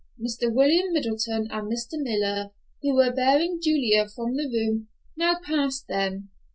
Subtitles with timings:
[0.19, 0.51] Mr.
[0.51, 1.91] William Middleton and Mr.
[1.93, 2.49] Miller,
[2.81, 6.31] who were bearing Julia from the room, now passed them.